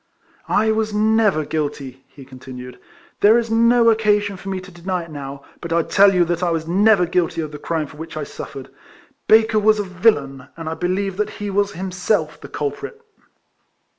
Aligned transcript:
"I 0.49 0.71
was 0.71 0.91
never 0.95 1.45
guilty," 1.45 2.03
he 2.07 2.25
continued." 2.25 2.79
There 3.21 3.37
is 3.37 3.51
no 3.51 3.91
occasion 3.91 4.35
for 4.35 4.49
me 4.49 4.59
to 4.61 4.71
deny 4.71 5.03
it 5.03 5.11
now; 5.11 5.43
but 5.61 5.71
I 5.71 5.83
tell 5.83 6.11
you 6.15 6.25
that 6.25 6.41
I 6.41 6.49
was 6.49 6.67
never 6.67 7.05
guilty 7.05 7.39
of 7.41 7.51
the 7.51 7.59
crime 7.59 7.85
for 7.85 7.97
which 7.97 8.17
I 8.17 8.23
suffered. 8.23 8.69
Baker 9.27 9.59
was 9.59 9.77
a 9.77 9.83
villain, 9.83 10.47
and 10.57 10.67
I 10.67 10.73
believe 10.73 11.17
that 11.17 11.29
he 11.37 11.51
was 11.51 11.73
himself 11.73 12.41
the 12.41 12.49
culprit." 12.49 12.99